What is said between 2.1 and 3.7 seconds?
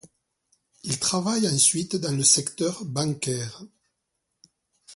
le secteur bancaire.